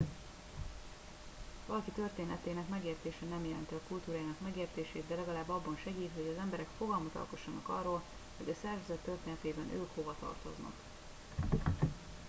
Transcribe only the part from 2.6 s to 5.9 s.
megértése nem jelenti a kultúrájának megértését de legalább abban